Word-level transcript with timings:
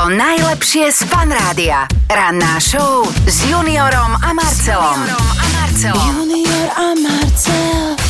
To 0.00 0.08
najlepšie 0.08 0.96
z 0.96 1.04
Fan 1.12 1.28
Rádia. 1.28 1.84
Ranná 2.08 2.56
show 2.56 3.04
s 3.28 3.44
Juniorom 3.44 4.16
a 4.16 4.32
Marcelom. 4.32 4.96
Juniorom 4.96 5.28
a 5.28 5.44
Marcelom. 5.60 6.12
Junior 6.24 6.68
a 6.72 6.86
Marcel. 6.96 8.00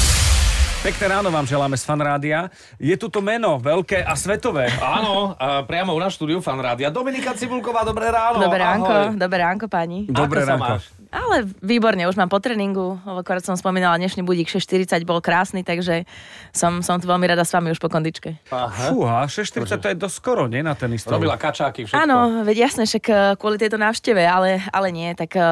Pekné 0.86 1.06
ráno 1.10 1.34
vám 1.34 1.50
želáme 1.50 1.74
z 1.74 1.82
Fanrádia. 1.82 2.46
Je 2.78 2.94
tu 2.94 3.10
to 3.10 3.18
meno, 3.18 3.58
veľké 3.58 4.06
a 4.06 4.14
svetové. 4.14 4.70
Áno, 4.78 5.34
a 5.34 5.66
priamo 5.66 5.90
u 5.90 5.98
nás 5.98 6.14
štúdiu 6.14 6.38
Fan 6.38 6.62
Rádia. 6.62 6.94
Dominika 6.94 7.34
Cibulková, 7.34 7.82
dobré 7.82 8.06
ráno. 8.06 8.38
Dobré 8.38 8.62
ahoj. 8.62 8.86
ránko, 8.86 8.94
dobré 9.18 9.38
ránko 9.42 9.66
pani. 9.66 10.06
Dobré 10.06 10.46
Ako 10.46 10.46
sa 10.46 10.54
ránko. 10.54 10.62
máš? 10.70 10.82
Ale 11.10 11.42
výborne, 11.58 12.06
už 12.06 12.14
mám 12.14 12.30
po 12.30 12.38
tréningu, 12.38 12.94
akorát 13.02 13.42
som 13.42 13.58
spomínala, 13.58 13.98
dnešný 13.98 14.22
budík 14.22 14.46
6.40 14.46 15.02
bol 15.02 15.18
krásny, 15.18 15.66
takže 15.66 16.06
som, 16.54 16.86
som 16.86 17.02
tu 17.02 17.10
veľmi 17.10 17.26
rada 17.26 17.42
s 17.42 17.50
vami 17.50 17.74
už 17.74 17.82
po 17.82 17.90
kondičke. 17.90 18.38
Aha. 18.54 18.94
Fúha, 18.94 19.26
6.40 19.26 19.82
to 19.82 19.88
je 19.90 19.96
dosť 19.98 20.16
skoro, 20.22 20.46
nie 20.46 20.62
na 20.62 20.78
tenistov. 20.78 21.18
Robila 21.18 21.34
kačáky, 21.34 21.90
všetko. 21.90 21.98
Áno, 21.98 22.46
veď 22.46 22.70
jasné, 22.70 22.86
však 22.86 23.04
eh, 23.10 23.18
kvôli 23.34 23.58
tejto 23.58 23.74
návšteve, 23.74 24.22
ale, 24.22 24.62
ale 24.70 24.94
nie, 24.94 25.10
tak 25.18 25.34
eh, 25.34 25.42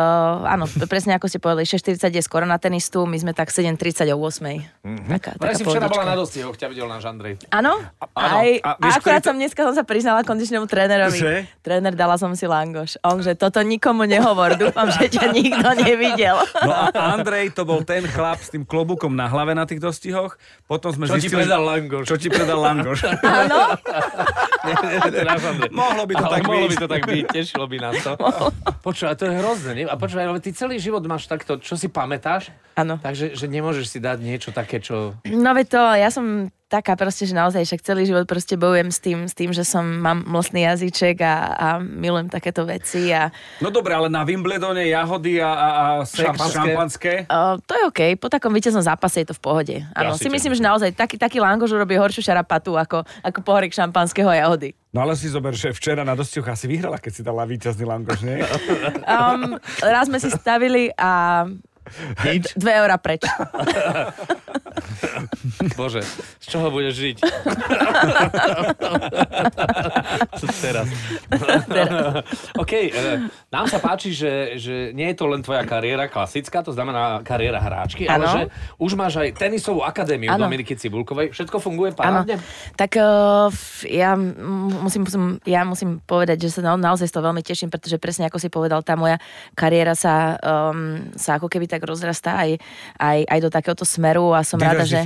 áno, 0.47 0.71
presne 0.87 1.19
ako 1.19 1.27
ste 1.27 1.43
povedali, 1.43 1.67
6.40 1.67 2.07
je 2.07 2.23
skoro 2.23 2.47
na 2.47 2.63
tenistu, 2.63 3.03
my 3.03 3.19
sme 3.19 3.35
tak 3.35 3.51
7.30 3.51 4.15
o 4.15 4.19
8. 4.23 5.11
Taká, 5.11 5.35
Vraj 5.43 5.59
taká 5.59 5.59
si 5.59 5.65
včera 5.67 5.91
bola 5.91 6.07
na 6.07 6.15
dostihoch, 6.15 6.55
ťa 6.55 6.71
videl 6.71 6.87
náš 6.87 7.03
Andrej. 7.11 7.35
Áno, 7.51 7.83
aj, 8.15 8.63
A 8.63 8.79
a, 8.79 8.95
akurát 8.95 9.27
to- 9.27 9.35
som 9.35 9.35
dneska 9.35 9.67
som 9.67 9.75
sa 9.75 9.83
priznala 9.83 10.23
kondičnému 10.23 10.71
trénerovi. 10.71 11.19
Že? 11.19 11.35
Tréner, 11.67 11.99
dala 11.99 12.15
som 12.15 12.31
si 12.39 12.47
langoš. 12.47 12.95
On, 13.03 13.19
že 13.19 13.35
toto 13.35 13.59
nikomu 13.67 14.07
nehovor, 14.07 14.55
dúfam, 14.55 14.87
že 14.95 15.11
ťa 15.11 15.27
nikto 15.35 15.48
nevidel. 15.79 16.37
No 16.63 16.73
a 16.73 16.91
Andrej 17.15 17.53
to 17.53 17.63
bol 17.63 17.81
ten 17.81 18.05
chlap 18.05 18.39
s 18.39 18.51
tým 18.51 18.63
klobúkom 18.63 19.13
na 19.13 19.27
hlave 19.27 19.53
na 19.53 19.65
tých 19.65 19.79
dostihoch. 19.79 20.37
Potom 20.65 20.91
sme 20.91 21.07
Čo 21.07 21.17
ti 21.17 21.27
zistili... 21.27 21.45
predal 21.45 21.63
Langoš? 21.63 22.05
Čo 22.05 22.17
ti 22.17 22.29
predal 22.29 22.59
Langoš. 22.59 22.99
Áno. 23.23 23.59
Mohlo 25.73 26.03
by 26.05 26.15
to 26.15 26.25
Ale 26.25 26.35
tak 26.35 26.43
mohlo 26.45 26.67
byť. 26.67 26.71
by 26.71 26.77
to 26.77 26.89
tak 26.89 27.03
byť, 27.07 27.25
tešilo 27.31 27.65
by 27.65 27.77
nás 27.79 27.97
to. 28.01 28.13
Počúvaj, 28.83 29.15
to 29.17 29.25
je 29.27 29.35
hrozné, 29.35 29.71
nie? 29.75 29.85
A 29.87 29.97
počúvaj, 29.97 30.27
ale 30.27 30.41
ty 30.43 30.51
celý 30.53 30.77
život 30.77 31.01
máš 31.05 31.25
takto, 31.25 31.57
čo 31.57 31.75
si 31.75 31.89
pamätáš? 31.89 32.51
áno. 32.79 32.95
Takže 32.95 33.35
že 33.35 33.47
nemôžeš 33.51 33.87
si 33.91 33.99
dať 33.99 34.19
niečo 34.23 34.51
také, 34.55 34.79
čo... 34.79 35.19
No 35.27 35.51
veď 35.51 35.67
to, 35.67 35.83
ja 35.99 36.11
som 36.15 36.47
taká 36.69 36.95
proste, 36.95 37.25
že 37.25 37.35
naozaj 37.35 37.65
však 37.65 37.81
celý 37.83 38.05
život 38.05 38.29
proste 38.29 38.55
bojujem 38.55 38.89
s 38.93 39.01
tým, 39.01 39.19
s 39.25 39.35
tým 39.35 39.51
že 39.57 39.65
som, 39.65 39.83
mám 39.83 40.23
mlsný 40.29 40.69
jazyček 40.69 41.17
a, 41.25 41.35
a 41.57 41.67
milujem 41.81 42.29
takéto 42.29 42.69
veci 42.69 43.11
a 43.11 43.33
No 43.59 43.73
dobre, 43.73 43.97
ale 43.97 44.13
na 44.13 44.23
Wimbledone 44.23 44.87
jahody 44.87 45.41
a, 45.41 45.51
a, 45.51 45.69
a 45.69 45.85
Šampanské. 46.05 46.55
šampanské. 46.55 47.13
uh, 47.27 47.57
to 47.65 47.73
je 47.75 47.83
OK, 47.89 48.01
po 48.21 48.29
takom 48.29 48.53
víťaznom 48.53 48.85
zápase 48.85 49.25
je 49.25 49.33
to 49.33 49.35
v 49.35 49.43
pohode. 49.43 49.77
Áno, 49.97 50.15
si 50.15 50.29
si 50.29 50.31
myslím, 50.31 50.53
že 50.53 50.63
naozaj 50.63 50.93
taký, 50.93 51.17
taký 51.17 51.41
langož 51.41 51.73
urobí 51.73 51.97
horšiu 51.97 52.21
šarapatu 52.21 52.77
ako, 52.77 53.03
ako 53.25 53.39
pohorik 53.41 53.73
šampanského 53.73 54.29
a 54.29 54.37
jahody. 54.45 54.77
No 54.89 55.05
ale 55.05 55.21
si 55.21 55.29
zober, 55.29 55.53
že 55.53 55.69
včera 55.77 56.01
na 56.01 56.17
dostiach 56.17 56.57
asi 56.57 56.65
vyhrala, 56.65 56.97
keď 56.97 57.13
si 57.13 57.21
dala 57.21 57.45
víťazný 57.45 57.85
Langoš, 57.85 58.25
nie? 58.25 58.41
Um, 59.09 59.57
raz 59.81 60.09
sme 60.09 60.21
si 60.21 60.29
stavili 60.29 60.93
a 60.93 61.45
Nič? 62.25 62.55
dve 62.57 62.73
eurá 62.83 62.97
preč. 62.99 63.23
Bože, 65.79 66.03
z 66.43 66.47
čoho 66.47 66.71
budeš 66.71 66.95
žiť? 66.99 67.17
Teraz. 70.59 70.87
OK, 72.63 72.73
e, 72.73 72.91
nám 73.51 73.67
sa 73.71 73.79
páči, 73.79 74.11
že, 74.15 74.59
že 74.59 74.75
nie 74.95 75.11
je 75.13 75.17
to 75.19 75.25
len 75.31 75.41
tvoja 75.43 75.63
kariéra 75.65 76.11
klasická, 76.11 76.63
to 76.63 76.75
znamená 76.75 77.23
kariéra 77.23 77.59
hráčky, 77.63 78.07
ale 78.07 78.27
Áno. 78.27 78.35
že 78.35 78.43
už 78.79 78.93
máš 78.99 79.15
aj 79.23 79.39
tenisovú 79.39 79.83
akadémiu 79.83 80.31
Áno. 80.35 80.47
Dominiky 80.47 80.75
Cibulkovej. 80.75 81.31
Všetko 81.35 81.59
funguje 81.63 81.95
parádne? 81.95 82.41
tak 82.75 82.99
uh, 82.99 83.49
f- 83.51 83.87
ja 83.87 84.15
musím, 84.17 85.07
musím, 85.07 85.23
ja 85.47 85.63
musím 85.63 86.03
povedať, 86.03 86.49
že 86.49 86.59
sa 86.59 86.61
na, 86.65 86.73
naozaj 86.79 87.09
z 87.11 87.15
toho 87.15 87.25
veľmi 87.31 87.43
teším, 87.43 87.71
pretože 87.71 87.99
presne 88.01 88.27
ako 88.27 88.39
si 88.39 88.49
povedal, 88.51 88.83
tá 88.83 88.95
moja 88.99 89.19
kariéra 89.55 89.95
sa, 89.95 90.39
um, 90.39 91.11
sa 91.15 91.39
ako 91.39 91.47
keby 91.51 91.67
tak 91.71 91.78
rozrastá 91.85 92.41
aj, 92.41 92.59
aj, 92.99 93.19
aj 93.29 93.39
do 93.45 93.51
takéhoto 93.53 93.85
smeru 93.87 94.35
a 94.35 94.43
som 94.43 94.59
rada, 94.59 94.83
že... 94.89 94.99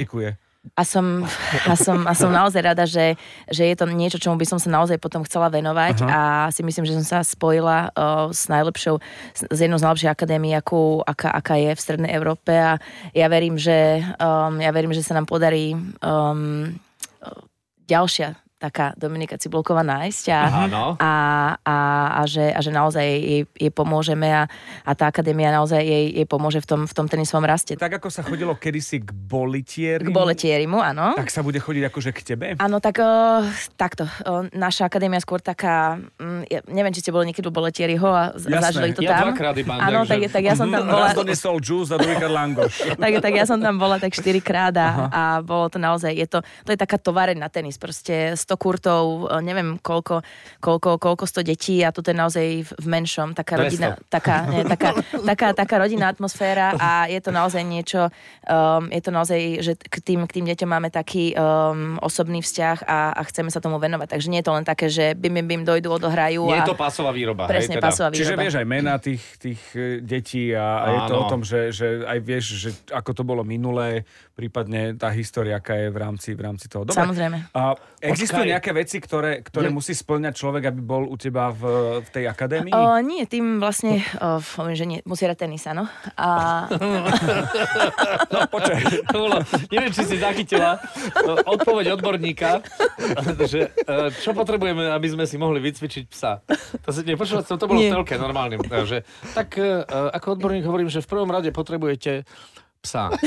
A 0.79 0.87
som, 0.87 1.27
a 1.67 1.75
som, 1.75 2.07
a 2.07 2.15
som 2.15 2.31
naozaj 2.31 2.63
rada, 2.63 2.87
že, 2.87 3.19
že 3.51 3.67
je 3.67 3.75
to 3.75 3.83
niečo, 3.91 4.23
čomu 4.23 4.39
by 4.39 4.47
som 4.47 4.63
sa 4.63 4.71
naozaj 4.71 4.95
potom 5.03 5.27
chcela 5.27 5.51
venovať 5.51 6.07
a 6.07 6.47
si 6.55 6.63
myslím, 6.63 6.87
že 6.87 6.95
som 7.03 7.03
sa 7.03 7.19
spojila 7.27 7.91
uh, 7.91 8.31
s 8.31 8.47
najlepšou, 8.47 9.03
s 9.35 9.59
jednou 9.59 9.75
z 9.75 9.83
najlepších 9.83 10.15
akadémií, 10.15 10.55
akú, 10.55 11.03
aká, 11.03 11.35
aká 11.35 11.59
je 11.59 11.75
v 11.75 11.83
Strednej 11.83 12.15
Európe 12.15 12.55
a 12.55 12.79
ja 13.11 13.27
verím, 13.27 13.59
že, 13.59 14.07
um, 14.23 14.63
ja 14.63 14.71
verím, 14.71 14.95
že 14.95 15.03
sa 15.03 15.19
nám 15.19 15.27
podarí 15.27 15.75
um, 15.75 16.79
ďalšia 17.91 18.39
taká 18.63 18.95
Dominika 18.95 19.35
Cibulková 19.35 19.83
nájsť 19.83 20.25
a, 20.31 20.41
a, 20.95 21.13
a, 21.59 21.77
a, 22.15 22.23
že, 22.25 22.55
a 22.55 22.63
že 22.63 22.71
naozaj 22.71 23.03
jej, 23.03 23.43
jej 23.51 23.73
pomôžeme 23.75 24.31
a, 24.31 24.47
a 24.87 24.91
tá 24.95 25.11
akadémia 25.11 25.51
naozaj 25.51 25.83
jej, 25.83 26.15
jej 26.15 26.27
pomôže 26.27 26.63
v 26.63 26.67
tom, 26.71 26.81
v 26.87 26.95
tom 26.95 27.11
tenisovom 27.11 27.43
raste. 27.43 27.75
Tak 27.75 27.99
ako 27.99 28.07
sa 28.07 28.23
chodilo 28.23 28.55
kedysi 28.55 29.03
k 29.03 29.11
bolitieri, 29.11 30.07
K 30.07 30.15
boletierimu, 30.15 30.79
áno. 30.79 31.19
tak 31.19 31.27
sa 31.29 31.43
bude 31.43 31.59
chodiť 31.59 31.91
akože 31.91 32.11
k 32.15 32.21
tebe? 32.23 32.47
Áno, 32.57 32.79
tak 32.79 33.03
o, 33.03 33.43
takto. 33.75 34.07
O, 34.23 34.47
naša 34.55 34.87
akadémia 34.87 35.19
skôr 35.19 35.43
taká, 35.43 35.99
mm, 36.17 36.43
ja, 36.47 36.63
neviem, 36.71 36.95
či 36.95 37.03
ste 37.03 37.11
boli 37.11 37.27
niekedy 37.27 37.49
u 37.49 37.53
Boletieriho 37.53 38.07
a 38.07 38.31
Jasné. 38.33 38.63
zažili 38.63 38.95
to 38.95 39.03
Ja 39.03 39.19
tam. 39.19 39.35
dvakrát 39.35 39.59
iba, 39.59 39.75
Áno, 39.75 40.07
takže- 40.07 40.31
tak, 40.31 40.39
tak 40.39 40.43
ja 40.45 40.55
som 40.55 40.69
tam 40.69 40.87
bola. 40.87 41.11
Raz 41.11 41.19
donesol 41.19 41.59
juice 41.59 41.91
a 41.91 41.99
druhýkrát 41.99 42.31
Langoš. 42.31 42.75
tak, 43.03 43.13
tak 43.19 43.33
ja 43.35 43.43
som 43.43 43.59
tam 43.59 43.75
bola 43.75 43.99
tak 43.99 44.15
4 44.15 44.23
krát 44.39 44.75
a, 44.77 44.89
a 45.09 45.23
bolo 45.41 45.67
to 45.67 45.83
naozaj, 45.83 46.13
je 46.13 46.29
to, 46.29 46.39
to 46.63 46.71
je 46.71 46.79
taká 46.79 46.95
tovareň 46.95 47.35
na 47.35 47.49
tenis, 47.49 47.75
proste 47.75 48.37
100 48.37 48.52
kurtov, 48.57 49.29
e, 49.29 49.41
neviem 49.45 49.77
koľko, 49.79 50.23
koľko, 50.59 50.97
koľko 50.99 51.25
100 51.25 51.51
detí 51.51 51.81
a 51.85 51.93
toto 51.93 52.11
je 52.11 52.17
naozaj 52.17 52.47
v, 52.69 52.87
menšom, 52.87 53.35
taká 53.37 53.59
200. 53.59 53.65
rodina, 53.65 53.89
taká, 54.09 54.37
nie, 54.49 54.63
taká, 54.65 54.97
taká, 55.31 55.47
taká 55.53 55.75
rodinná 55.81 56.09
atmosféra 56.09 56.75
a 56.77 57.07
je 57.09 57.21
to 57.21 57.31
naozaj 57.31 57.63
niečo, 57.63 58.09
um, 58.49 58.89
je 58.89 59.03
to 59.03 59.11
naozaj, 59.11 59.41
že 59.65 59.73
k 59.79 59.97
tým, 60.03 60.21
k 60.29 60.41
tým 60.41 60.47
deťom 60.53 60.69
máme 60.69 60.89
taký 60.93 61.33
um, 61.37 61.97
osobný 62.03 62.41
vzťah 62.41 62.85
a, 62.85 63.17
a 63.17 63.23
chceme 63.29 63.49
sa 63.53 63.61
tomu 63.61 63.77
venovať, 63.79 64.09
takže 64.17 64.31
nie 64.31 64.41
je 64.41 64.47
to 64.47 64.57
len 64.57 64.65
také, 64.65 64.87
že 64.89 65.15
bim, 65.17 65.35
bim, 65.35 65.47
bim, 65.47 65.63
dojdu, 65.63 65.89
odohrajú 65.93 66.49
Nie 66.49 66.61
a 66.61 66.67
je 66.67 66.73
to 66.73 66.79
pásová 66.79 67.11
výroba. 67.13 67.45
presne 67.47 67.77
hej, 67.77 67.83
teda. 67.83 67.89
pasová 67.89 68.09
Čiže 68.13 68.35
výroba. 68.35 68.43
vieš 68.45 68.55
aj 68.59 68.67
mená 68.67 68.95
tých, 68.99 69.23
tých 69.39 69.61
e, 69.75 70.01
detí 70.01 70.53
a, 70.55 70.67
a 70.83 70.87
je 70.89 71.01
to 71.11 71.15
o 71.17 71.25
tom, 71.29 71.41
že, 71.43 71.61
že 71.73 71.87
aj 72.05 72.19
vieš, 72.23 72.45
že 72.59 72.71
ako 72.91 73.11
to 73.13 73.23
bolo 73.23 73.43
minulé, 73.43 74.05
prípadne 74.43 74.99
tá 74.99 75.15
história, 75.15 75.55
aká 75.55 75.79
je 75.79 75.87
v 75.87 75.99
rámci, 75.99 76.35
v 76.35 76.43
rámci 76.43 76.67
toho. 76.67 76.83
Dobre. 76.83 76.99
Samozrejme. 76.99 77.55
A 77.55 77.79
existujú 78.01 78.43
Počkaj. 78.43 78.55
nejaké 78.59 78.71
veci, 78.75 78.99
ktoré, 78.99 79.39
ktoré 79.39 79.71
Je- 79.71 79.77
musí 79.79 79.95
splňať 79.95 80.35
človek, 80.35 80.67
aby 80.67 80.81
bol 80.83 81.07
u 81.07 81.15
teba 81.15 81.49
v, 81.49 81.63
v 82.03 82.09
tej 82.11 82.25
akadémii? 82.27 82.75
O, 82.75 82.99
nie, 82.99 83.23
tým 83.25 83.63
vlastne, 83.63 84.03
o, 84.19 84.43
poviem, 84.43 84.75
že 84.75 84.85
nie, 84.85 84.99
musí 85.05 85.23
hrať 85.23 85.39
tenis, 85.39 85.63
áno. 85.65 85.87
A, 86.19 86.67
No 88.27 88.39
počkaj. 88.49 88.83
To 89.07 89.19
bolo, 89.21 89.37
neviem, 89.69 89.93
či 89.93 90.03
si 90.03 90.17
zachytila 90.19 90.75
e, 90.75 90.81
odpoveď 91.45 91.95
odborníka, 91.95 92.65
že 93.45 93.71
e, 93.71 93.91
čo 94.19 94.33
potrebujeme, 94.33 94.89
aby 94.89 95.07
sme 95.07 95.25
si 95.25 95.37
mohli 95.37 95.61
vycvičiť 95.61 96.05
psa. 96.09 96.41
To, 96.83 96.91
si, 96.91 97.05
nepočula 97.05 97.45
to 97.45 97.61
bolo 97.61 97.79
Nie. 97.79 97.93
v 97.93 98.01
telke 98.01 98.17
normálnym. 98.17 98.65
Takže, 98.65 99.05
tak 99.31 99.55
e, 99.55 99.85
ako 99.87 100.35
odborník 100.35 100.65
hovorím, 100.65 100.89
že 100.89 100.99
v 100.99 101.09
prvom 101.09 101.29
rade 101.29 101.53
potrebujete 101.53 102.25
psa. 102.83 103.15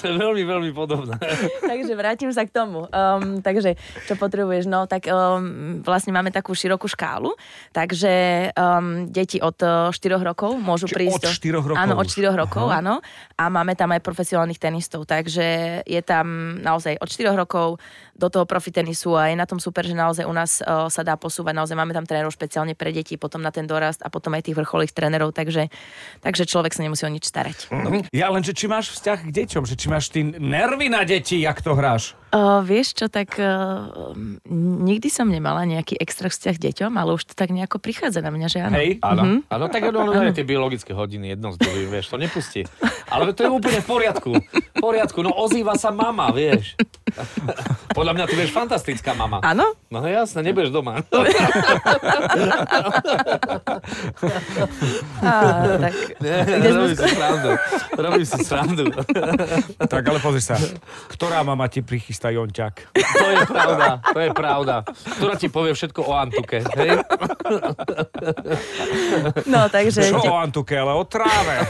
to 0.00 0.04
je 0.08 0.14
veľmi, 0.16 0.42
veľmi 0.42 0.70
podobné. 0.72 1.20
takže 1.60 1.92
vrátim 1.92 2.32
sa 2.32 2.48
k 2.48 2.50
tomu. 2.50 2.88
Um, 2.88 3.44
takže, 3.44 3.76
čo 4.08 4.16
potrebuješ? 4.16 4.64
No, 4.64 4.88
tak 4.88 5.06
um, 5.12 5.84
vlastne 5.84 6.16
máme 6.16 6.32
takú 6.32 6.56
širokú 6.56 6.88
škálu, 6.88 7.36
takže 7.76 8.10
um, 8.56 9.06
deti 9.12 9.36
od 9.38 9.54
uh, 9.60 9.92
4 9.92 10.16
rokov 10.24 10.56
môžu 10.56 10.88
Čiže 10.88 10.96
prísť... 10.96 11.16
od 11.20 11.22
do- 11.28 11.36
4 11.36 11.52
rokov 11.60 11.76
Áno, 11.76 11.94
od 12.00 12.08
už. 12.08 12.16
4 12.16 12.42
rokov, 12.42 12.66
Aha. 12.72 12.80
áno. 12.80 12.94
A 13.36 13.52
máme 13.52 13.76
tam 13.76 13.92
aj 13.92 14.00
profesionálnych 14.00 14.58
tenistov, 14.58 15.04
takže 15.04 15.44
je 15.84 16.00
tam 16.00 16.56
naozaj 16.64 16.96
od 16.98 17.08
4 17.08 17.36
rokov 17.36 17.76
do 18.16 18.28
toho 18.32 18.48
profitenisu 18.48 19.12
a 19.16 19.28
je 19.28 19.36
na 19.36 19.44
tom 19.44 19.60
super, 19.60 19.84
že 19.84 19.92
naozaj 19.92 20.24
u 20.24 20.32
nás 20.32 20.64
uh, 20.64 20.88
sa 20.88 21.04
dá 21.04 21.20
posúvať. 21.20 21.52
Naozaj 21.52 21.76
máme 21.76 21.92
tam 21.92 22.08
trénerov 22.08 22.32
špeciálne 22.32 22.72
pre 22.72 22.96
deti, 22.96 23.20
potom 23.20 23.44
na 23.44 23.52
ten 23.52 23.68
dorast 23.68 24.00
a 24.00 24.08
potom 24.08 24.32
aj 24.32 24.48
tých 24.48 24.56
vrcholých 24.56 24.96
trénerov, 24.96 25.36
takže, 25.36 25.68
takže 26.24 26.48
človek 26.48 26.72
sa 26.72 26.80
nemusí 26.80 27.04
o 27.04 27.12
nič 27.12 27.28
starať. 27.28 27.41
Ja 28.12 28.30
len, 28.30 28.42
že 28.46 28.52
či 28.54 28.70
máš 28.70 28.94
vzťah 28.94 29.18
k 29.26 29.30
deťom, 29.42 29.64
že 29.66 29.74
či 29.74 29.86
máš 29.90 30.08
ty 30.12 30.22
nervy 30.22 30.86
na 30.88 31.02
deti, 31.02 31.42
jak 31.42 31.58
to 31.62 31.74
hráš? 31.74 32.14
Uh, 32.32 32.64
vieš 32.64 32.96
čo, 32.96 33.12
tak 33.12 33.36
uh, 33.36 34.16
nikdy 34.48 35.12
som 35.12 35.28
nemala 35.28 35.68
nejaký 35.68 36.00
extra 36.00 36.32
vzťah 36.32 36.54
k 36.56 36.64
deťom, 36.72 36.96
ale 36.96 37.12
už 37.12 37.28
to 37.28 37.36
tak 37.36 37.52
nejako 37.52 37.76
prichádza 37.76 38.24
na 38.24 38.32
mňa, 38.32 38.46
že 38.48 38.58
áno. 38.64 38.76
Hej? 38.80 38.90
Áno, 39.04 39.44
áno 39.52 39.64
tak 39.68 39.92
ono, 39.92 40.16
je 40.16 40.40
tie 40.40 40.48
biologické 40.48 40.96
hodiny 40.96 41.36
jedno 41.36 41.52
z 41.52 41.60
druhým, 41.60 41.92
vieš, 41.92 42.08
to 42.08 42.16
nepustí. 42.16 42.64
Ale 43.12 43.36
to 43.36 43.44
je 43.44 43.52
úplne 43.52 43.84
v 43.84 43.86
poriadku. 43.86 44.32
V 44.48 44.80
poriadku, 44.80 45.20
no 45.20 45.36
ozýva 45.36 45.76
sa 45.76 45.92
mama, 45.92 46.32
vieš. 46.32 46.72
Podľa 47.92 48.12
mňa 48.16 48.24
ty 48.24 48.32
budeš 48.40 48.56
fantastická 48.56 49.12
mama. 49.12 49.44
Áno? 49.44 49.76
No 49.92 50.00
jasne, 50.08 50.40
nebudeš 50.40 50.72
doma. 50.72 51.04
Á, 55.22 55.32
tak 55.78 55.94
Nie, 56.22 56.38
robím 56.72 56.96
si 56.96 57.08
srandu. 57.12 57.50
Robím 57.98 58.26
si 58.26 58.38
srandu. 58.44 58.84
Tak 59.84 60.02
ale 60.08 60.18
pozri 60.22 60.42
sa, 60.42 60.56
ktorá 61.12 61.44
mama 61.44 61.68
ti 61.68 61.84
prichystá 61.84 62.21
tá 62.22 62.30
Jonťak. 62.30 62.94
To 62.94 63.26
je 63.26 63.38
pravda, 63.44 63.86
to 63.98 64.18
je 64.22 64.30
pravda. 64.30 64.74
Ktorá 65.18 65.34
ti 65.34 65.50
povie 65.50 65.74
všetko 65.74 66.00
o 66.06 66.12
Antuke. 66.14 66.62
Hej? 66.78 67.02
No, 69.50 69.66
takže... 69.66 70.06
Čo 70.06 70.22
o 70.22 70.38
Antuke, 70.38 70.78
ale 70.78 70.94
o 70.94 71.02
tráve. 71.02 71.66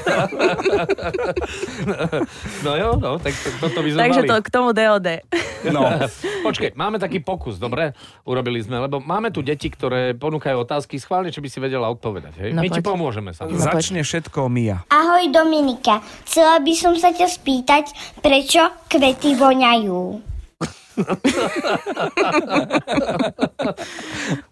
No 2.62 2.76
jo, 2.76 2.90
no, 3.00 3.16
tak 3.16 3.32
to, 3.32 3.48
toto 3.58 3.80
by 3.80 3.88
sme 3.90 4.00
Takže 4.02 4.20
mali. 4.22 4.28
to 4.28 4.36
k 4.38 4.48
tomu 4.50 4.68
DOD. 4.70 5.08
No. 5.72 5.80
Počkej, 6.42 6.74
máme 6.74 6.98
taký 6.98 7.22
pokus, 7.22 7.56
dobre? 7.56 7.94
Urobili 8.26 8.58
sme, 8.60 8.82
lebo 8.82 8.98
máme 8.98 9.30
tu 9.30 9.40
deti, 9.40 9.70
ktoré 9.70 10.12
ponúkajú 10.12 10.58
otázky, 10.58 10.98
schválne, 10.98 11.30
či 11.30 11.38
by 11.38 11.48
si 11.48 11.58
vedela 11.58 11.86
odpovedať. 11.88 12.34
Hej? 12.38 12.50
No 12.52 12.60
My 12.60 12.68
ti 12.68 12.82
poď. 12.82 12.86
pomôžeme 12.92 13.30
sa. 13.30 13.46
No, 13.46 13.54
Začne 13.56 14.02
všetko 14.02 14.50
Mia. 14.50 14.82
Ahoj 14.90 15.30
Dominika, 15.30 16.02
chcela 16.26 16.58
by 16.58 16.74
som 16.74 16.92
sa 16.98 17.10
ťa 17.10 17.30
spýtať, 17.30 17.84
prečo 18.20 18.60
kvety 18.90 19.38
voňajú? 19.38 20.00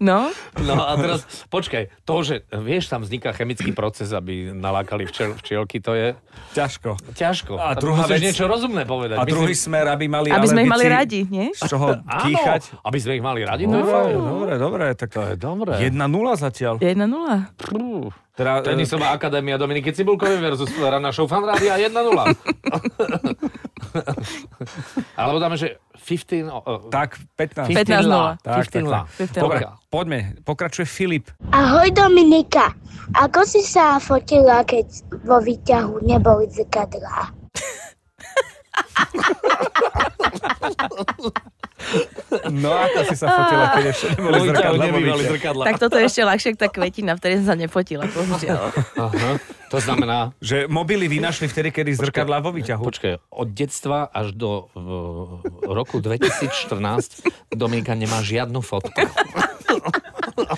No, 0.00 0.31
No 0.56 0.75
a 0.78 0.94
teraz, 0.94 1.20
počkaj, 1.46 1.90
to, 2.02 2.14
že 2.20 2.34
vieš, 2.50 2.87
tam 2.87 3.00
vzniká 3.00 3.31
chemický 3.31 3.70
proces, 3.70 4.10
aby 4.10 4.50
nalákali 4.50 5.04
včel, 5.04 5.34
včielky, 5.34 5.78
to 5.78 5.92
je 5.92 6.08
Ťažko. 6.52 6.96
ťažko. 7.12 7.52
A 7.54 7.75
druhá 7.75 8.06
vec- 8.06 8.22
niečo 8.22 8.46
rozumné 8.46 8.84
povedať. 8.84 9.16
A 9.16 9.25
druhý 9.25 9.52
smer, 9.52 9.87
aby 9.88 10.06
mali 10.06 10.31
aby 10.31 10.46
sme 10.46 10.64
ich 10.64 10.70
mali 10.70 10.87
radi, 10.87 11.20
nie? 11.26 11.52
Z 11.52 11.69
čoho 11.69 11.96
Áno, 11.96 12.22
kýchať. 12.22 12.62
aby 12.81 12.98
sme 12.98 13.12
ich 13.14 13.25
mali 13.25 13.40
radi, 13.43 13.64
to 13.64 13.70
je 13.70 13.76
Dobre, 13.76 13.93
fajn. 13.93 14.16
dobre, 14.16 14.52
dobre. 14.56 14.84
Tak 14.94 15.08
To 15.10 15.20
je 15.26 15.36
dobré. 15.36 15.72
1-0 15.82 15.96
zatiaľ. 16.36 16.75
1-0. 16.78 18.14
Teda, 18.40 18.64
e, 18.64 18.72
Tenisová 18.72 19.12
akadémia 19.12 19.60
Dominiky 19.60 19.92
Cibulkovej 19.92 20.40
versus 20.40 20.72
Rana 20.81 21.12
Show 21.12 21.28
Fan 21.28 21.44
Rádia 21.44 21.76
1-0. 21.76 21.92
Alebo 25.20 25.37
dáme, 25.37 25.60
že 25.60 25.76
15... 25.92 26.48
o, 26.48 26.56
o, 26.64 26.88
tak, 26.88 27.20
15. 27.37 27.69
15-0. 27.69 28.40
Tak, 28.40 28.64
tak, 28.64 28.64
15-0. 28.72 28.88
tak. 28.88 29.04
15-0. 29.37 29.44
Dobre, 29.44 29.69
poďme. 29.92 30.40
Pokračuje 30.40 30.88
Filip. 30.88 31.28
Ahoj 31.52 31.92
Dominika, 31.92 32.72
ako 33.12 33.44
si 33.44 33.60
sa 33.60 34.00
fotila, 34.00 34.64
keď 34.64 34.88
vo 35.20 35.36
výťahu 35.44 36.00
neboli 36.00 36.48
zrkadlá? 36.48 37.36
No, 42.53 42.71
ako 42.71 42.99
si 43.09 43.17
sa 43.17 43.27
fotila, 43.29 43.65
keď 43.75 43.85
ešte 43.91 44.06
neboli 44.15 44.38
zrkadla 44.47 44.82
nebývali 44.87 45.25
zrkadla. 45.37 45.62
Tak 45.67 45.77
toto 45.81 45.97
je 45.99 46.05
ešte 46.06 46.23
ľahšie, 46.23 46.50
tá 46.55 46.69
kvetina, 46.69 47.17
v 47.17 47.19
ktorej 47.19 47.37
som 47.43 47.47
sa 47.53 47.56
nepotila, 47.56 48.05
bohužiaľ. 48.06 48.71
Aha. 48.97 49.31
To 49.71 49.79
znamená, 49.79 50.35
Že 50.43 50.67
mobily 50.67 51.06
vynašli 51.06 51.47
vtedy, 51.47 51.71
kedy 51.71 51.94
zrkadlá 51.94 52.43
vo 52.43 52.50
výťahu. 52.50 52.82
počkaj, 52.82 53.23
od 53.31 53.49
detstva 53.55 54.11
až 54.11 54.35
do 54.35 54.67
uh, 54.75 55.71
roku 55.71 56.03
2014 56.03 57.55
Dominika 57.55 57.94
nemá 57.94 58.19
žiadnu 58.21 58.59
fotku. 58.61 58.91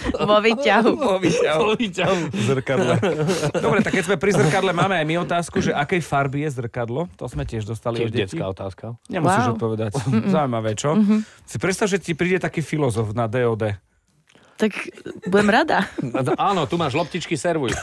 Vo 0.31 0.38
výťahu. 0.38 0.90
Vo 0.94 1.17
výťahu. 1.19 1.61
Vo 1.61 1.73
výťahu. 1.75 2.19
Zrkadle. 2.49 2.94
Dobre, 3.64 3.79
tak 3.81 3.93
keď 3.93 4.05
sme 4.05 4.17
pri 4.17 4.32
zrkadle, 4.32 4.70
máme 4.70 4.94
aj 4.94 5.06
my 5.06 5.14
otázku, 5.20 5.58
že 5.58 5.70
akej 5.70 6.00
farby 6.00 6.44
je 6.44 6.58
zrkadlo. 6.58 7.06
To 7.17 7.26
sme 7.26 7.43
tiež 7.43 7.64
dostali 7.64 8.02
od 8.02 8.11
detí. 8.11 8.34
detská 8.34 8.46
otázka. 8.46 8.84
Nemusíš 9.06 9.44
Wow. 9.44 9.55
odpovedať. 9.55 9.93
Zaujímavé, 10.29 10.75
čo? 10.75 10.94
Si 11.44 11.56
predstav, 11.56 11.87
že 11.87 11.99
ti 11.99 12.12
príde 12.12 12.38
taký 12.38 12.61
filozof 12.61 13.11
na 13.12 13.26
DOD. 13.26 13.76
Tak 14.52 14.73
budem 15.26 15.49
rada. 15.50 15.90
Áno, 16.38 16.70
tu 16.70 16.78
máš 16.78 16.94
loptičky, 16.94 17.35
servuj. 17.35 17.75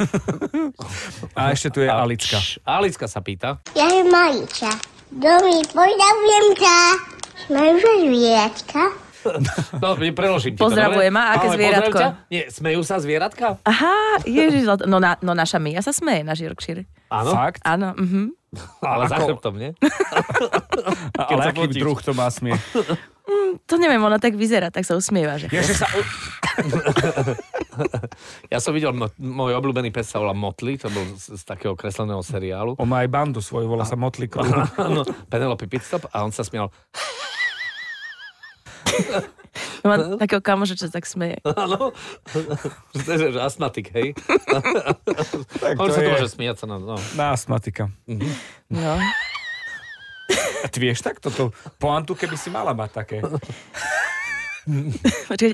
A 1.36 1.52
ešte 1.52 1.68
tu 1.69 1.80
je 1.81 1.90
Alicka. 1.92 2.40
Šš, 2.40 2.63
Alicka 2.63 3.04
sa 3.06 3.19
pýta. 3.19 3.60
Ja 3.75 3.90
je 3.90 4.07
Mariča. 4.07 4.72
Domi, 5.12 5.60
pozdravujem 5.68 6.48
ťa. 6.56 6.78
Sa 7.50 7.63
zvieratka? 7.75 8.81
No, 9.83 9.95
preložím 9.95 10.56
ti 10.56 10.60
to, 10.60 10.71
Pozdravujem, 10.71 11.12
dobre? 11.12 11.27
a 11.27 11.33
aké 11.36 11.48
zvieratko? 11.51 12.00
Nie, 12.31 12.44
smejú 12.48 12.81
sa 12.88 13.04
zvieratka? 13.04 13.60
Aha, 13.68 14.24
ježiš, 14.24 14.63
zlato. 14.63 14.83
no, 14.88 15.04
na, 15.04 15.19
no 15.19 15.36
naša 15.36 15.60
Mia 15.60 15.83
sa 15.83 15.92
smeje, 15.92 16.24
náš 16.24 16.39
Yorkshire. 16.44 16.88
Áno, 17.12 17.31
Fakt? 17.36 17.60
Áno, 17.68 17.92
mhm. 18.00 18.31
ale 18.80 19.04
za 19.12 19.18
ako- 19.19 19.27
chrbtom, 19.36 19.56
nie? 19.60 19.71
Ale 21.19 21.51
aký 21.51 21.68
fotíš. 21.68 21.81
druh 21.83 22.00
to 22.00 22.12
má 22.16 22.31
smie? 22.31 22.56
To 23.69 23.75
neviem, 23.77 24.01
ona 24.01 24.18
tak 24.18 24.33
vyzerá, 24.33 24.71
tak 24.74 24.88
sa 24.88 24.98
usmieva, 24.98 25.38
že... 25.38 25.51
Ja, 25.51 25.62
sa... 25.62 25.86
Ja 28.51 28.60
som 28.60 28.75
videl, 28.75 28.92
mo- 28.92 29.12
môj 29.16 29.56
obľúbený 29.56 29.94
pes 29.94 30.12
sa 30.12 30.19
volá 30.19 30.36
Motly, 30.36 30.75
to 30.75 30.92
bol 30.92 31.06
z, 31.16 31.39
z 31.39 31.44
takého 31.48 31.77
kresleného 31.77 32.19
seriálu. 32.19 32.75
On 32.75 32.89
má 32.89 33.06
aj 33.06 33.10
bandu 33.12 33.39
svoju, 33.39 33.69
volá 33.71 33.88
sa 33.88 33.95
Motley 33.95 34.27
Crue. 34.27 34.50
Áno, 34.88 35.06
Penelope 35.31 35.69
Pitstop 35.69 36.10
a 36.12 36.25
on 36.25 36.33
sa 36.33 36.44
smial. 36.44 36.74
Mám 39.81 40.22
takého 40.22 40.40
kamoša, 40.40 40.78
čo 40.78 40.88
tak 40.88 41.04
smeje. 41.04 41.42
Áno, 41.44 41.90
to 42.94 43.10
je 43.10 43.34
že 43.34 43.40
astmatik, 43.40 43.90
hej? 43.92 44.13
Tak 45.57 45.74
On 45.75 45.90
to 45.90 45.94
sa 45.94 46.00
to 46.00 46.06
je 46.06 46.10
môže 46.12 46.30
smiať 46.30 46.56
sa 46.62 46.66
na... 46.69 46.78
No. 46.78 46.96
na 47.13 47.34
astmatika. 47.34 47.90
No. 48.69 48.94
A 50.60 50.68
ty 50.69 50.78
vieš 50.78 51.01
tak 51.01 51.18
toto? 51.18 51.50
Poantu, 51.78 52.13
keby 52.13 52.36
si 52.36 52.48
mala 52.48 52.72
mať 52.72 52.90
také. 52.94 53.18
Počkaj, 55.25 55.54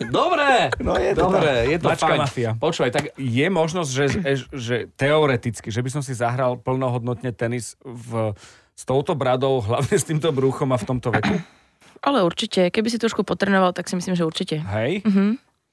Dobre, 0.00 0.72
No 0.80 0.96
je 0.96 1.12
to 1.12 1.28
dobre, 1.28 1.44
tak. 1.44 1.68
je 1.68 1.76
to 1.76 1.86
Mačka 1.86 2.08
fajn. 2.08 2.20
mafia. 2.20 2.50
Počúvaj, 2.56 2.90
tak 2.90 3.04
Je 3.16 3.46
možnosť, 3.46 3.90
že, 3.90 4.04
že, 4.08 4.44
že 4.48 4.76
teoreticky, 4.96 5.68
že 5.68 5.80
by 5.80 5.90
som 5.92 6.00
si 6.00 6.16
zahral 6.16 6.56
plnohodnotne 6.56 7.36
tenis 7.36 7.76
v, 7.84 8.32
s 8.72 8.82
touto 8.84 9.12
bradou, 9.12 9.60
hlavne 9.60 9.92
s 9.92 10.04
týmto 10.04 10.32
brúchom 10.32 10.72
a 10.72 10.80
v 10.80 10.84
tomto 10.88 11.12
veku? 11.12 11.36
Ale 12.00 12.24
určite, 12.24 12.68
keby 12.68 12.88
si 12.88 12.96
trošku 12.96 13.22
potrenoval, 13.22 13.72
tak 13.72 13.86
si 13.86 13.94
myslím, 13.94 14.16
že 14.16 14.24
určite. 14.24 14.60
Hej? 14.60 15.04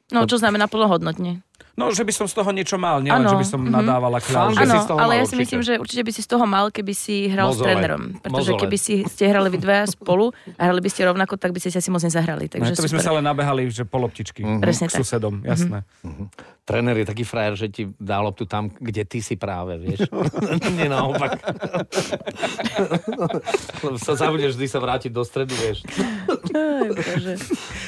No, 0.07 0.23
čo 0.23 0.39
znamená 0.39 0.67
plnohodnotne? 0.67 1.43
No, 1.77 1.93
že 1.93 2.01
by 2.01 2.09
som 2.09 2.25
z 2.25 2.33
toho 2.33 2.49
niečo 2.49 2.81
mal, 2.81 3.05
nielen, 3.05 3.21
Áno, 3.21 3.37
že 3.37 3.37
by 3.37 3.45
som 3.45 3.61
mhm. 3.61 3.69
nadával 3.69 4.09
a 4.09 4.17
Fán, 4.17 4.25
kľal. 4.25 4.47
že 4.49 4.57
že- 4.57 4.71
si 4.71 4.79
z 4.81 4.87
toho 4.89 4.97
ale 4.97 5.13
mal 5.13 5.13
ja 5.13 5.21
si 5.21 5.25
určite. 5.27 5.41
myslím, 5.45 5.61
že 5.61 5.73
určite 5.77 6.01
by 6.01 6.11
si 6.11 6.21
z 6.25 6.29
toho 6.31 6.45
mal, 6.49 6.65
keby 6.73 6.93
si 6.95 7.15
hral 7.29 7.53
s 7.53 7.61
Mozole. 7.61 7.65
trénerom. 7.69 8.03
Pretože 8.17 8.49
Mozole. 8.49 8.61
keby 8.65 8.77
si 8.79 8.93
ste 9.05 9.23
hrali 9.29 9.47
vy 9.53 9.57
dvaja 9.61 9.85
spolu 9.85 10.25
a 10.57 10.61
hrali 10.63 10.81
by 10.81 10.89
ste 10.89 11.01
rovnako, 11.05 11.37
tak 11.37 11.53
by 11.53 11.59
ste 11.61 11.69
si 11.69 11.77
asi 11.77 11.93
moc 11.93 12.01
nezahrali. 12.01 12.49
Ne, 12.49 12.51
Takže 12.55 12.71
to 12.73 12.81
by 12.81 12.89
sme 12.89 13.01
sa 13.03 13.11
ale 13.13 13.21
nabehali, 13.21 13.69
že 13.69 13.85
po 13.85 14.01
loptičky. 14.01 14.41
Presne 14.57 14.89
K 14.89 14.97
tak. 14.97 14.99
susedom, 15.05 15.45
jasné. 15.45 15.85
Tréner 16.67 16.99
je 16.99 17.07
taký 17.07 17.23
frajer, 17.23 17.55
že 17.55 17.67
ti 17.71 17.83
dá 17.95 18.19
loptu 18.19 18.43
tam, 18.43 18.67
kde 18.67 19.07
ty 19.07 19.23
si 19.23 19.39
práve, 19.39 19.79
vieš. 19.79 20.11
Nie 20.77 20.91
naopak. 20.91 21.39
Sa 24.03 24.19
zabudneš 24.19 24.59
vždy 24.59 24.67
sa 24.67 24.83
vrátiť 24.83 25.11
do 25.13 25.23
stredu, 25.23 25.55
vieš. 25.55 25.87
Aj. 26.51 26.89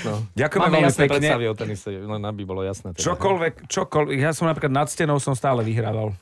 No. 0.08 0.24
Ďakujem 0.32 0.62
Mám 0.64 0.72
veľmi 0.72 0.88
jasné 0.88 1.04
pekne. 1.06 1.14
predstavy 1.20 1.46
o 1.50 1.56
tenise, 1.58 1.90
len 1.92 2.22
aby 2.24 2.42
bolo 2.48 2.62
jasné. 2.64 2.96
Teda. 2.96 3.04
Čokoľvek, 3.04 3.54
čokoľvek. 3.68 4.16
Ja 4.16 4.32
som 4.32 4.48
napríklad 4.48 4.72
nad 4.72 4.88
stenou 4.88 5.20
som 5.20 5.36
stále 5.36 5.60
vyhrával. 5.66 6.16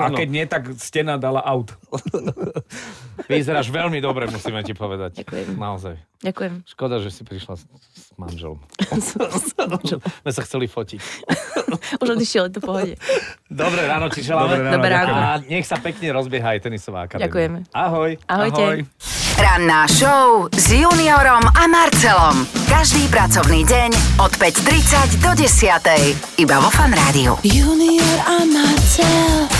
A 0.00 0.08
keď 0.08 0.28
nie, 0.32 0.44
tak 0.48 0.72
stena 0.80 1.20
dala 1.20 1.44
out. 1.44 1.76
Vyzeráš 3.28 3.68
veľmi 3.68 4.00
dobre, 4.00 4.24
musíme 4.32 4.64
ti 4.64 4.72
povedať. 4.72 5.20
Ďakujem. 5.20 5.60
Naozaj. 5.60 5.94
Ďakujem. 6.18 6.54
Škoda, 6.66 6.98
že 6.98 7.12
si 7.12 7.22
prišla 7.22 7.54
s, 7.60 7.62
s 7.94 8.10
manželom. 8.18 8.58
My 10.24 10.30
sa 10.32 10.42
chceli 10.42 10.66
fotiť. 10.66 10.98
Už 12.02 12.08
odišiel, 12.16 12.48
je 12.48 12.52
to 12.58 12.62
pohode. 12.64 12.96
Dobre 13.46 13.84
ráno, 13.86 14.08
ti 14.10 14.24
želáme. 14.24 14.56
Dobré 14.56 14.64
ráno, 14.64 14.74
Dobré 14.80 14.92
ráno. 14.96 15.12
A 15.14 15.32
nech 15.44 15.68
sa 15.68 15.76
pekne 15.78 16.10
rozbieha 16.10 16.56
aj 16.56 16.64
tenisová 16.64 17.06
akadémia. 17.06 17.28
Ďakujeme. 17.28 17.58
Ahoj. 17.70 18.10
Ahojte. 18.26 18.64
Ahoj. 18.64 18.78
Ranná 19.38 19.86
show 19.86 20.50
s 20.50 20.74
Juniorom 20.74 21.46
a 21.46 21.62
Marcelom. 21.70 22.42
Každý 22.66 23.06
pracovný 23.06 23.62
deň 23.62 24.18
od 24.18 24.34
5.30 24.34 25.22
do 25.22 25.30
10.00. 25.38 26.42
Iba 26.42 26.58
vo 26.58 26.66
Fan 26.74 26.90
Rádiu. 26.90 27.38
Junior 27.46 28.18
a 28.26 28.42
Marcel. 28.42 29.57